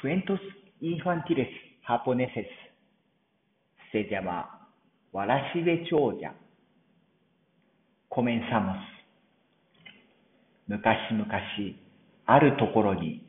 [0.00, 0.40] Cuentos
[0.80, 1.48] infantiles
[1.84, 2.46] japoneses
[3.90, 4.68] se llama
[5.12, 6.32] Warashibe Choja.
[8.08, 8.78] Comenzamos.
[10.68, 11.26] 昔々、
[12.26, 13.26] あるところに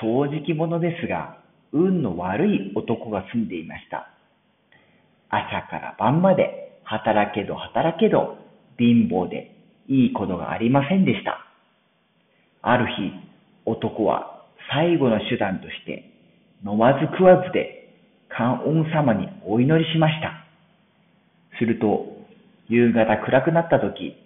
[0.00, 1.38] 正直者ですが、
[1.72, 4.10] 運の悪い男が住んでいました。
[5.30, 8.36] 朝から晩まで働けど働けど
[8.78, 9.56] 貧乏で
[9.88, 11.38] いいことがありませんでした。
[12.60, 13.12] ある日、
[13.64, 14.31] 男は
[14.70, 16.04] 最後の手段として
[16.64, 17.82] 飲まず食わずで
[18.28, 20.32] 観音様にお祈りしました。
[21.58, 22.06] すると、
[22.68, 24.16] 夕方暗くなった時、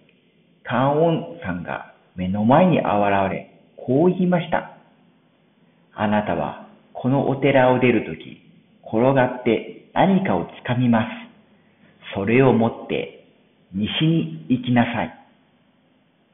[0.64, 2.87] 観音さんが目の前に現
[3.30, 4.77] れ、こう言いました。
[5.95, 8.41] あなたはこのお寺を出るとき、
[8.84, 11.06] 転がって何かをつかみます。
[12.14, 13.27] それを持って
[13.73, 15.27] 西に行きなさい。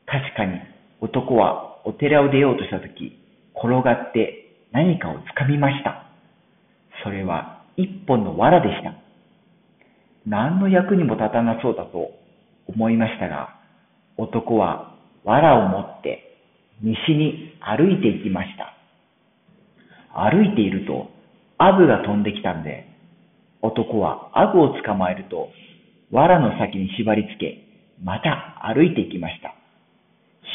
[0.06, 0.60] 確かに
[1.00, 3.18] 男はお寺を出ようとしたとき、
[3.62, 6.06] 転がって何かをつかみました。
[7.04, 8.94] それは一本の藁でした。
[10.26, 12.10] 何の役にも立たなそうだと
[12.66, 13.54] 思いましたが、
[14.16, 16.38] 男は藁を持って
[16.82, 18.74] 西に歩いていきました。
[20.12, 21.10] 歩いていると、
[21.58, 22.88] アブが飛んできたんで、
[23.62, 25.48] 男はアブを捕まえると、
[26.10, 27.64] 藁の先に縛り付け、
[28.02, 29.54] また歩いていきました。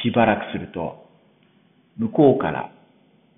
[0.03, 1.07] しばらくすると、
[1.97, 2.69] 向こうから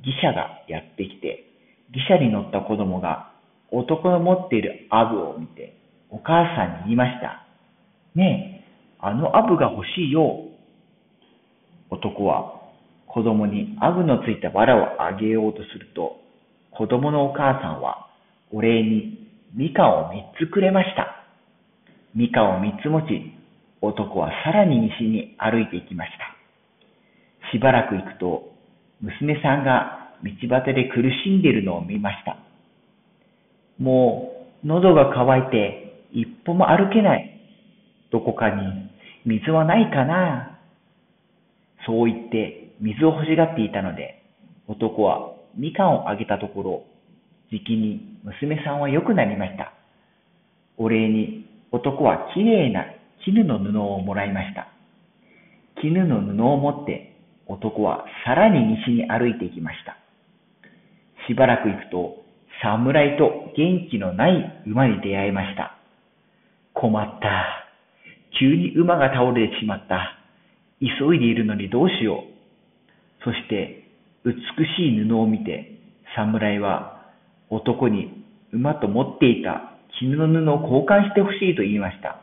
[0.06, 1.46] 義者がやってきて、
[1.94, 3.32] 義者に乗った子供が
[3.72, 5.76] 男の持っているアブを見て、
[6.10, 7.46] お母さんに言いました。
[8.16, 8.66] ねえ、
[9.00, 10.46] あのアブが欲しいよ。
[11.90, 12.60] 男は
[13.08, 16.18] 子供にアブのついた藁をあげようとすると、
[16.72, 18.10] 子供のお母さんは
[18.52, 21.26] お礼にみかんを三つくれました。
[22.16, 23.34] みかんを三つ持ち、
[23.82, 27.50] 男はさらに西に歩いていきました。
[27.52, 28.54] しばらく行くと、
[29.02, 32.38] 娘さんが道端で苦しんでいるのを見ました。
[33.78, 34.32] も
[34.64, 37.40] う、喉が渇いて一歩も歩けない。
[38.12, 38.90] どこかに
[39.26, 40.60] 水はないかな。
[41.86, 44.24] そう言って水を欲しがっていたので、
[44.68, 46.84] 男はみかんをあげたところ、
[47.52, 49.74] じきに娘さんは良くなりました。
[50.78, 52.86] お礼に男はきれいな
[53.24, 54.68] 絹の布をもらいました。
[55.82, 57.09] 絹の布を持って
[57.50, 59.98] 男はさらに西に歩いていきました。
[61.28, 62.24] しばらく行くと、
[62.62, 65.76] 侍と元気のない馬に出会いました。
[66.74, 67.66] 困った。
[68.40, 70.18] 急に馬が倒れてしまった。
[70.80, 73.24] 急いでいるのにどうしよう。
[73.24, 73.84] そして、
[74.24, 74.34] 美
[74.78, 75.74] しい布を見て、
[76.16, 77.02] 侍は
[77.50, 78.24] 男に
[78.54, 82.22] 馬と持っていた絹の布を交換してほしいと言いました。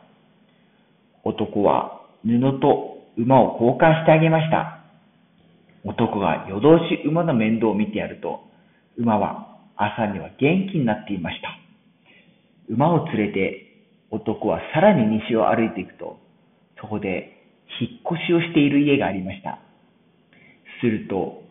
[1.23, 4.86] 男は布と馬を交換してあげました。
[5.83, 8.41] 男が夜通し馬の面倒を見てやると、
[8.97, 11.49] 馬は朝には元気になっていました。
[12.69, 13.67] 馬を連れて
[14.11, 16.19] 男はさらに西を歩いていくと、
[16.81, 17.37] そこで
[17.79, 19.59] 引っ越しをしている家がありました。
[20.81, 21.43] すると、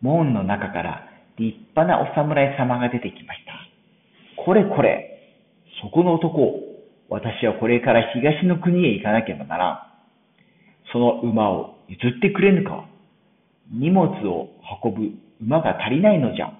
[0.00, 1.08] 門の中から
[1.38, 3.52] 立派なお侍様が出てきました。
[4.44, 5.10] これこれ、
[5.82, 6.60] そこの男、
[7.08, 9.78] 私はこれから東の国へ行かなければならん。
[10.92, 12.86] その馬を譲ってくれぬか。
[13.72, 14.50] 荷物を
[14.82, 15.00] 運ぶ
[15.40, 16.52] 馬が足りないのじゃ。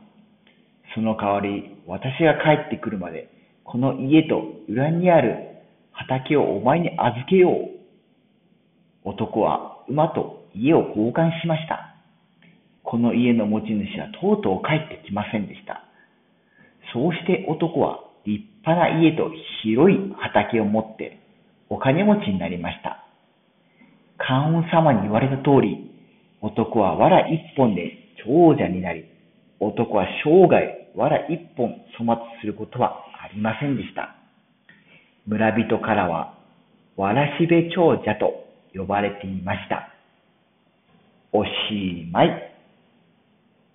[0.94, 3.28] その代わり、私が帰ってくるまで、
[3.64, 5.36] この家と裏にある
[5.92, 9.08] 畑をお前に預けよう。
[9.08, 11.94] 男は馬と家を交換しました。
[12.82, 15.84] この家の持ち主はとうとう帰ってきませんでした。
[16.92, 19.30] そうして男は立派な家と
[19.62, 21.18] 広い畑を持って
[21.68, 23.04] お金持ちになりました。
[24.18, 25.90] 観音様に言われた通り、
[26.44, 27.90] 男は藁一本で
[28.22, 29.06] 長者になり、
[29.60, 34.14] 男は生涯藁一本粗末することはありませんでした。
[35.26, 36.36] 村人からは、
[36.98, 38.44] わらしべ長者と
[38.74, 39.88] 呼ばれていました。
[41.32, 41.50] おし
[42.12, 42.53] まい。